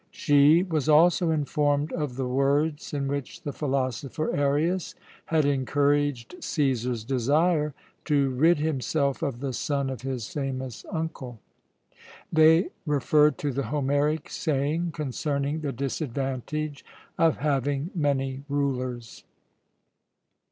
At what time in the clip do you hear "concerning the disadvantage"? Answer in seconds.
14.93-16.83